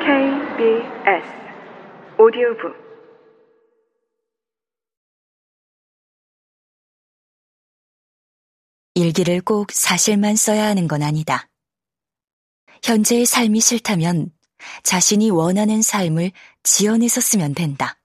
KBS 0.00 1.26
오디오북 2.18 2.86
일기를 8.94 9.42
꼭 9.42 9.72
사실만 9.72 10.36
써야 10.36 10.64
하는 10.64 10.88
건 10.88 11.02
아니다. 11.02 11.50
현재의 12.82 13.26
삶이 13.26 13.60
싫다면 13.60 14.32
자신이 14.82 15.30
원하는 15.30 15.82
삶을 15.82 16.32
지어내서 16.62 17.20
쓰면 17.20 17.54
된다. 17.54 18.00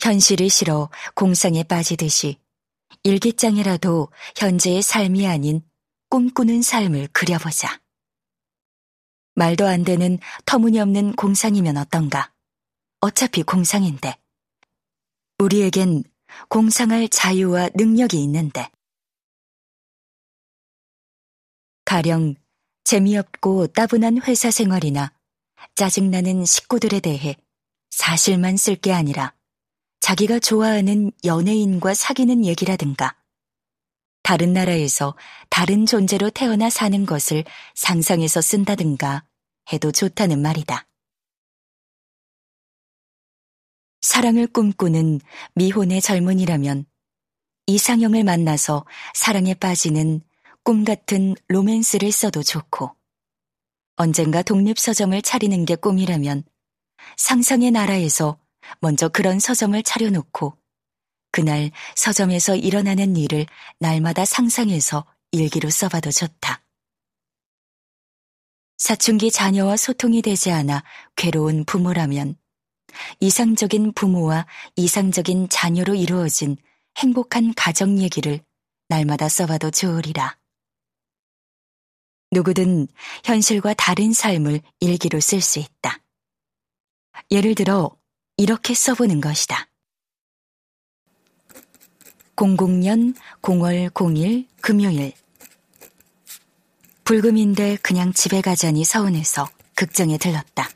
현실이 0.00 0.48
싫어 0.48 0.88
공상에 1.14 1.62
빠지듯이 1.62 2.38
일기장이라도 3.02 4.08
현재의 4.36 4.80
삶이 4.80 5.26
아닌 5.26 5.62
꿈꾸는 6.10 6.62
삶을 6.62 7.08
그려보자. 7.08 7.80
말도 9.34 9.66
안 9.66 9.84
되는 9.84 10.18
터무니없는 10.46 11.16
공상이면 11.16 11.76
어떤가? 11.76 12.32
어차피 13.00 13.42
공상인데. 13.42 14.16
우리에겐 15.38 16.04
공상할 16.48 17.08
자유와 17.08 17.70
능력이 17.74 18.22
있는데. 18.24 18.70
가령 21.84 22.36
재미없고 22.84 23.68
따분한 23.68 24.22
회사 24.22 24.50
생활이나 24.50 25.12
짜증나는 25.74 26.46
식구들에 26.46 27.00
대해 27.00 27.36
사실만 27.90 28.56
쓸 28.56 28.76
게 28.76 28.92
아니라 28.92 29.34
자기가 30.00 30.38
좋아하는 30.38 31.12
연예인과 31.24 31.92
사귀는 31.92 32.46
얘기라든가 32.46 33.17
다른 34.28 34.52
나라에서 34.52 35.16
다른 35.48 35.86
존재로 35.86 36.28
태어나 36.28 36.68
사는 36.68 37.06
것을 37.06 37.44
상상해서 37.74 38.42
쓴다든가 38.42 39.24
해도 39.72 39.90
좋다는 39.90 40.42
말이다. 40.42 40.86
사랑을 44.02 44.46
꿈꾸는 44.46 45.22
미혼의 45.54 46.02
젊은이라면 46.02 46.84
이상형을 47.68 48.22
만나서 48.22 48.84
사랑에 49.14 49.54
빠지는 49.54 50.20
꿈 50.62 50.84
같은 50.84 51.34
로맨스를 51.46 52.12
써도 52.12 52.42
좋고 52.42 52.94
언젠가 53.96 54.42
독립서점을 54.42 55.22
차리는 55.22 55.64
게 55.64 55.74
꿈이라면 55.74 56.44
상상의 57.16 57.70
나라에서 57.70 58.38
먼저 58.80 59.08
그런 59.08 59.38
서점을 59.38 59.82
차려놓고 59.82 60.57
그날 61.30 61.70
서점에서 61.96 62.56
일어나는 62.56 63.16
일을 63.16 63.46
날마다 63.78 64.24
상상해서 64.24 65.04
일기로 65.30 65.70
써봐도 65.70 66.10
좋다. 66.10 66.62
사춘기 68.78 69.30
자녀와 69.30 69.76
소통이 69.76 70.22
되지 70.22 70.50
않아 70.50 70.84
괴로운 71.16 71.64
부모라면 71.64 72.36
이상적인 73.20 73.92
부모와 73.92 74.46
이상적인 74.76 75.48
자녀로 75.48 75.94
이루어진 75.94 76.56
행복한 76.96 77.52
가정 77.54 77.98
얘기를 77.98 78.40
날마다 78.88 79.28
써봐도 79.28 79.70
좋으리라. 79.70 80.38
누구든 82.30 82.88
현실과 83.24 83.74
다른 83.74 84.12
삶을 84.12 84.60
일기로 84.80 85.20
쓸 85.20 85.40
수 85.40 85.58
있다. 85.58 86.00
예를 87.30 87.54
들어 87.54 87.90
이렇게 88.36 88.74
써보는 88.74 89.20
것이다. 89.20 89.68
00년 92.38 93.14
0월 93.42 93.90
0일 93.90 94.46
금요일 94.60 95.12
불금인데 97.04 97.78
그냥 97.82 98.12
집에 98.12 98.40
가자니 98.40 98.84
서운해서 98.84 99.48
극장에 99.74 100.18
들렀다. 100.18 100.68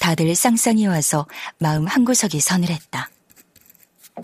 다들 0.00 0.34
쌍쌍이 0.34 0.86
와서 0.86 1.26
마음 1.58 1.86
한구석이 1.86 2.40
서늘했다. 2.40 3.10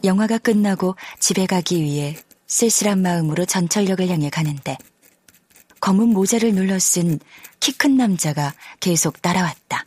영화가 0.04 0.38
끝나고 0.38 0.96
집에 1.20 1.46
가기 1.46 1.82
위해 1.82 2.16
쓸쓸한 2.46 3.00
마음으로 3.00 3.44
전철역을 3.44 4.08
향해 4.08 4.30
가는데 4.30 4.76
검은 5.80 6.08
모자를 6.08 6.52
눌러 6.54 6.78
쓴 6.78 7.18
키 7.60 7.72
큰 7.78 7.96
남자가 7.96 8.54
계속 8.80 9.22
따라왔다. 9.22 9.84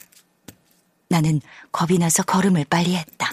나는 1.09 1.41
겁이 1.73 1.97
나서 1.97 2.23
걸음을 2.23 2.66
빨리 2.69 2.95
했다. 2.95 3.25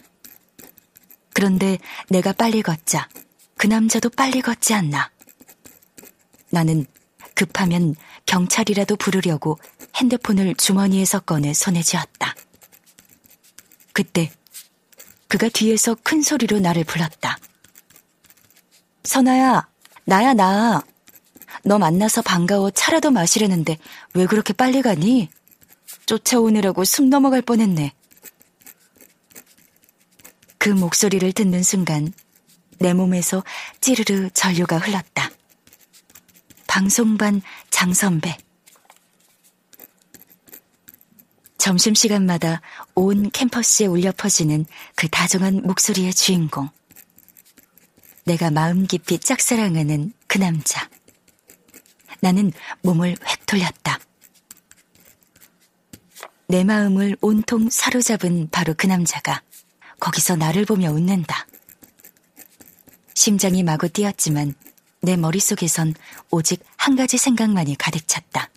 그런데 1.42 1.78
내가 2.08 2.32
빨리 2.32 2.62
걷자 2.62 3.08
그 3.56 3.66
남자도 3.66 4.10
빨리 4.10 4.40
걷지 4.40 4.74
않나. 4.74 5.10
나는 6.50 6.86
급하면 7.34 7.96
경찰이라도 8.26 8.94
부르려고 8.94 9.58
핸드폰을 9.96 10.54
주머니에서 10.54 11.18
꺼내 11.18 11.52
손에 11.52 11.82
쥐었다. 11.82 12.36
그때 13.92 14.30
그가 15.26 15.48
뒤에서 15.48 15.96
큰 16.04 16.22
소리로 16.22 16.60
나를 16.60 16.84
불렀다. 16.84 17.36
선아야, 19.02 19.66
나야, 20.04 20.34
나. 20.34 20.80
너 21.64 21.76
만나서 21.76 22.22
반가워 22.22 22.70
차라도 22.70 23.10
마시려는데 23.10 23.78
왜 24.14 24.26
그렇게 24.26 24.52
빨리 24.52 24.80
가니? 24.80 25.28
쫓아오느라고 26.06 26.84
숨 26.84 27.10
넘어갈 27.10 27.42
뻔했네. 27.42 27.94
그 30.62 30.68
목소리를 30.68 31.32
듣는 31.32 31.64
순간 31.64 32.12
내 32.78 32.94
몸에서 32.94 33.42
찌르르 33.80 34.30
전류가 34.30 34.78
흘렀다. 34.78 35.28
방송반 36.68 37.42
장선배. 37.70 38.38
점심시간마다 41.58 42.60
온 42.94 43.28
캠퍼스에 43.32 43.86
울려 43.86 44.12
퍼지는 44.12 44.64
그 44.94 45.08
다정한 45.08 45.62
목소리의 45.64 46.14
주인공. 46.14 46.68
내가 48.22 48.52
마음 48.52 48.86
깊이 48.86 49.18
짝사랑하는 49.18 50.12
그 50.28 50.38
남자. 50.38 50.88
나는 52.20 52.52
몸을 52.82 53.16
획 53.26 53.46
돌렸다. 53.46 53.98
내 56.46 56.62
마음을 56.62 57.16
온통 57.20 57.68
사로잡은 57.68 58.50
바로 58.52 58.74
그 58.76 58.86
남자가 58.86 59.42
거기서 60.02 60.34
나를 60.34 60.64
보며 60.64 60.90
웃는다. 60.90 61.46
심장이 63.14 63.62
마구 63.62 63.88
뛰었지만 63.88 64.52
내 65.00 65.16
머릿속에선 65.16 65.94
오직 66.32 66.64
한 66.76 66.96
가지 66.96 67.16
생각만이 67.18 67.76
가득 67.78 68.08
찼다. 68.08 68.50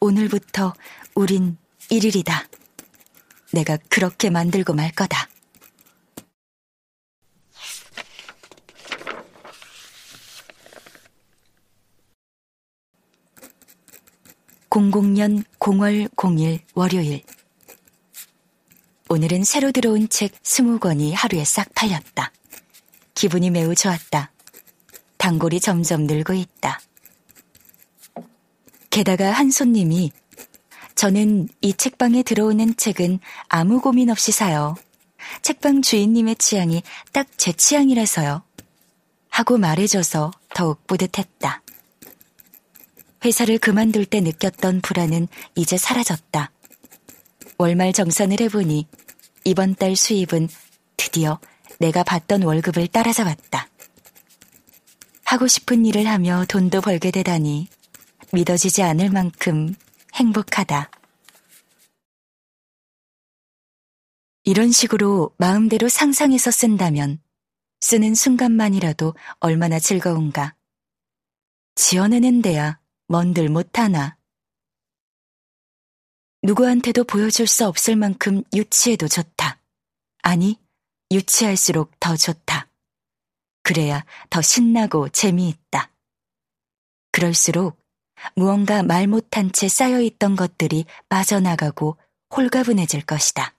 오늘부터 0.00 0.72
우린 1.14 1.58
일일이다. 1.90 2.48
내가 3.52 3.76
그렇게 3.90 4.30
만들고 4.30 4.72
말 4.72 4.90
거다. 4.92 5.28
공공년 14.70 15.44
0월 15.60 16.08
0일 16.16 16.60
월요일. 16.74 17.22
오늘은 19.14 19.44
새로 19.44 19.70
들어온 19.70 20.08
책 20.08 20.32
20권이 20.42 21.12
하루에 21.14 21.44
싹 21.44 21.72
팔렸다. 21.72 22.32
기분이 23.14 23.50
매우 23.50 23.72
좋았다. 23.72 24.32
단골이 25.18 25.60
점점 25.60 26.08
늘고 26.08 26.32
있다. 26.32 26.80
게다가 28.90 29.30
한 29.30 29.52
손님이 29.52 30.10
저는 30.96 31.48
이 31.60 31.74
책방에 31.74 32.24
들어오는 32.24 32.76
책은 32.76 33.20
아무 33.46 33.80
고민 33.80 34.10
없이 34.10 34.32
사요. 34.32 34.74
책방 35.42 35.82
주인님의 35.82 36.34
취향이 36.34 36.82
딱 37.12 37.28
제 37.36 37.52
취향이라서요. 37.52 38.42
하고 39.28 39.58
말해줘서 39.58 40.32
더욱 40.54 40.84
뿌듯했다. 40.88 41.62
회사를 43.24 43.58
그만둘 43.58 44.06
때 44.06 44.20
느꼈던 44.20 44.80
불안은 44.80 45.28
이제 45.54 45.76
사라졌다. 45.76 46.50
월말 47.58 47.92
정산을 47.92 48.40
해보니 48.40 48.88
이번 49.44 49.74
달 49.74 49.94
수입은 49.94 50.48
드디어 50.96 51.38
내가 51.78 52.02
받던 52.02 52.42
월급을 52.42 52.88
따라잡았다. 52.88 53.68
하고 55.26 55.46
싶은 55.46 55.84
일을 55.84 56.06
하며 56.06 56.44
돈도 56.48 56.80
벌게 56.80 57.10
되다니 57.10 57.68
믿어지지 58.32 58.82
않을 58.82 59.10
만큼 59.10 59.74
행복하다. 60.14 60.90
이런 64.44 64.72
식으로 64.72 65.34
마음대로 65.38 65.88
상상해서 65.88 66.50
쓴다면 66.50 67.20
쓰는 67.80 68.14
순간만이라도 68.14 69.14
얼마나 69.40 69.78
즐거운가. 69.78 70.54
지어내는 71.74 72.40
데야 72.40 72.78
뭔들 73.08 73.48
못하나. 73.48 74.16
누구한테도 76.44 77.04
보여줄 77.04 77.46
수 77.46 77.66
없을 77.66 77.96
만큼 77.96 78.42
유치해도 78.52 79.08
좋다. 79.08 79.62
아니, 80.20 80.60
유치할수록 81.10 81.98
더 81.98 82.16
좋다. 82.16 82.68
그래야 83.62 84.04
더 84.28 84.42
신나고 84.42 85.08
재미있다. 85.08 85.90
그럴수록 87.12 87.82
무언가 88.36 88.82
말 88.82 89.06
못한 89.06 89.52
채 89.52 89.68
쌓여있던 89.68 90.36
것들이 90.36 90.84
빠져나가고 91.08 91.96
홀가분해질 92.36 93.06
것이다. 93.06 93.56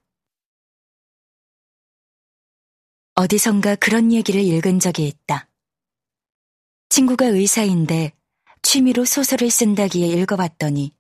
어디선가 3.16 3.78
그런 3.78 4.14
얘기를 4.14 4.42
읽은 4.42 4.80
적이 4.80 5.08
있다. 5.08 5.50
친구가 6.90 7.26
의사인데 7.26 8.14
취미로 8.62 9.06
소설을 9.06 9.50
쓴다기에 9.50 10.08
읽어봤더니 10.08 10.96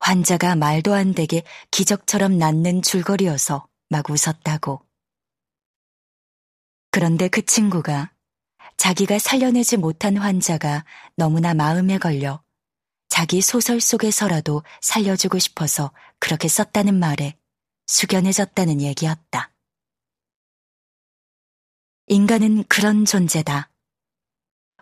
환자가 0.00 0.56
말도 0.56 0.94
안 0.94 1.14
되게 1.14 1.42
기적처럼 1.70 2.38
낫는 2.38 2.82
줄거리여서 2.82 3.66
막 3.88 4.10
웃었다고. 4.10 4.80
그런데 6.90 7.28
그 7.28 7.44
친구가 7.44 8.12
자기가 8.76 9.18
살려내지 9.18 9.76
못한 9.76 10.16
환자가 10.16 10.84
너무나 11.14 11.54
마음에 11.54 11.98
걸려 11.98 12.42
자기 13.08 13.42
소설 13.42 13.80
속에서라도 13.80 14.62
살려주고 14.80 15.38
싶어서 15.38 15.92
그렇게 16.18 16.48
썼다는 16.48 16.98
말에 16.98 17.36
숙연해졌다는 17.86 18.80
얘기였다. 18.80 19.52
인간은 22.06 22.64
그런 22.64 23.04
존재다. 23.04 23.70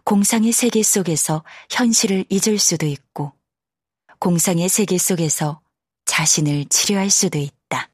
공상의 0.05 0.53
세계 0.53 0.83
속에서 0.83 1.45
현실을 1.71 2.25
잊을 2.31 2.59
수도 2.59 2.87
있고, 2.87 3.38
공상의 4.21 4.69
세계 4.69 4.99
속에서 4.99 5.61
자신을 6.05 6.67
치료할 6.67 7.11
수도 7.11 7.39
있다. 7.39 7.91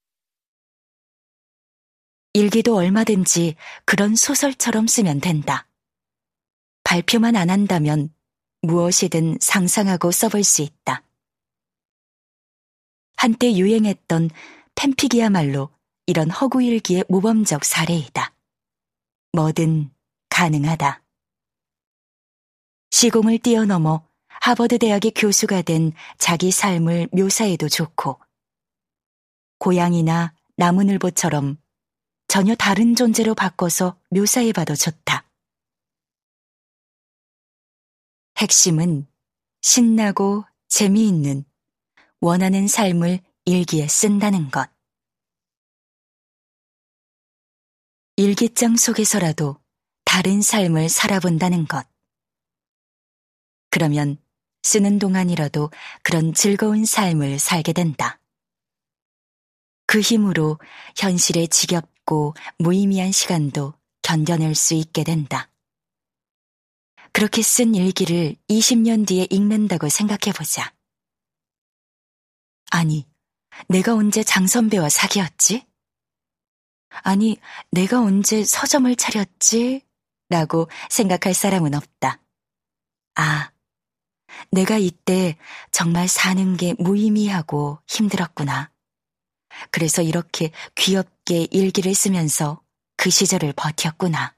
일기도 2.32 2.76
얼마든지 2.76 3.56
그런 3.84 4.16
소설처럼 4.16 4.86
쓰면 4.86 5.20
된다. 5.20 5.68
발표만 6.82 7.36
안 7.36 7.50
한다면 7.50 8.12
무엇이든 8.62 9.38
상상하고 9.40 10.10
써볼 10.10 10.42
수 10.42 10.62
있다. 10.62 11.02
한때 13.16 13.52
유행했던 13.54 14.30
팬픽이야말로 14.74 15.70
이런 16.06 16.30
허구일기의 16.30 17.04
모범적 17.08 17.64
사례이다. 17.64 18.34
뭐든 19.32 19.90
가능하다. 20.28 21.02
시공을 22.90 23.38
뛰어넘어 23.38 24.06
하버드 24.44 24.76
대학의 24.76 25.12
교수가 25.12 25.62
된 25.62 25.94
자기 26.18 26.50
삶을 26.50 27.08
묘사해도 27.14 27.70
좋고, 27.70 28.20
고양이나 29.56 30.34
나무늘보처럼 30.56 31.56
전혀 32.28 32.54
다른 32.54 32.94
존재로 32.94 33.34
바꿔서 33.34 33.98
묘사해봐도 34.10 34.74
좋다. 34.74 35.26
핵심은 38.36 39.06
신나고 39.62 40.44
재미있는 40.68 41.46
원하는 42.20 42.68
삶을 42.68 43.20
일기에 43.46 43.88
쓴다는 43.88 44.50
것. 44.50 44.68
일기장 48.16 48.76
속에서라도 48.76 49.56
다른 50.04 50.42
삶을 50.42 50.90
살아본다는 50.90 51.66
것. 51.66 51.88
그러면 53.70 54.18
쓰는 54.64 54.98
동안이라도 54.98 55.70
그런 56.02 56.32
즐거운 56.34 56.84
삶을 56.84 57.38
살게 57.38 57.72
된다. 57.72 58.18
그 59.86 60.00
힘으로 60.00 60.58
현실의 60.96 61.48
지겹고 61.48 62.34
무의미한 62.58 63.12
시간도 63.12 63.74
견뎌낼 64.02 64.54
수 64.54 64.74
있게 64.74 65.04
된다. 65.04 65.50
그렇게 67.12 67.42
쓴 67.42 67.74
일기를 67.74 68.34
20년 68.48 69.06
뒤에 69.06 69.28
읽는다고 69.30 69.88
생각해보자. 69.88 70.74
아니, 72.70 73.06
내가 73.68 73.94
언제 73.94 74.24
장선배와 74.24 74.88
사귀었지? 74.88 75.64
아니, 76.88 77.38
내가 77.70 78.00
언제 78.00 78.44
서점을 78.44 78.96
차렸지? 78.96 79.82
라고 80.30 80.68
생각할 80.90 81.34
사람은 81.34 81.74
없다. 81.74 82.20
아, 83.14 83.53
내가 84.54 84.78
이때 84.78 85.36
정말 85.72 86.06
사는 86.06 86.56
게 86.56 86.74
무의미하고 86.78 87.80
힘들었구나. 87.88 88.70
그래서 89.72 90.00
이렇게 90.00 90.52
귀엽게 90.76 91.48
일기를 91.50 91.92
쓰면서 91.92 92.62
그 92.96 93.10
시절을 93.10 93.52
버텼구나. 93.54 94.36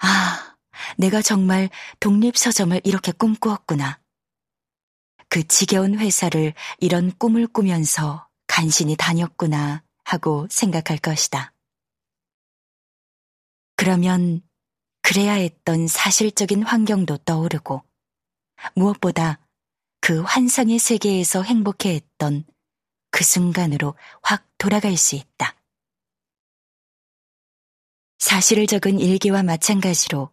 아, 0.00 0.56
내가 0.98 1.22
정말 1.22 1.70
독립서점을 2.00 2.78
이렇게 2.84 3.12
꿈꾸었구나. 3.12 3.98
그 5.30 5.46
지겨운 5.48 5.98
회사를 5.98 6.52
이런 6.80 7.10
꿈을 7.16 7.46
꾸면서 7.46 8.28
간신히 8.46 8.94
다녔구나 8.96 9.82
하고 10.04 10.46
생각할 10.50 10.98
것이다. 10.98 11.54
그러면 13.76 14.42
그래야 15.00 15.32
했던 15.32 15.86
사실적인 15.86 16.62
환경도 16.62 17.18
떠오르고 17.18 17.87
무엇보다 18.74 19.40
그 20.00 20.22
환상의 20.22 20.78
세계에서 20.78 21.42
행복해 21.42 21.94
했던 21.94 22.44
그 23.10 23.24
순간으로 23.24 23.94
확 24.22 24.46
돌아갈 24.58 24.96
수 24.96 25.16
있다. 25.16 25.56
사실을 28.18 28.66
적은 28.66 29.00
일기와 29.00 29.42
마찬가지로 29.42 30.30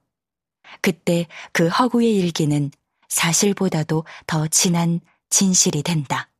그때 0.82 1.28
그 1.52 1.68
허구의 1.68 2.16
일기는 2.16 2.72
사실보다도 3.10 4.06
더 4.28 4.48
진한 4.48 5.00
진실이 5.30 5.84
된다. 5.84 6.32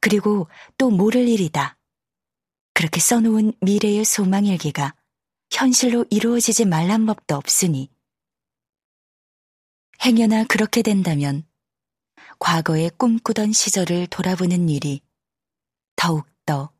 그리고 0.00 0.48
또 0.76 0.90
모를 0.90 1.28
일이다. 1.28 1.76
그렇게 2.72 3.00
써놓은 3.00 3.52
미래의 3.60 4.04
소망일기가 4.04 4.94
현실로 5.50 6.04
이루어지지 6.10 6.64
말란 6.64 7.06
법도 7.06 7.34
없으니 7.34 7.90
행여나 10.04 10.44
그렇게 10.44 10.82
된다면 10.82 11.44
과거에 12.38 12.88
꿈꾸던 12.90 13.52
시절을 13.52 14.06
돌아보는 14.06 14.68
일이 14.68 15.00
더욱더 15.96 16.70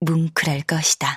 뭉클할 0.00 0.62
것이다. 0.62 1.06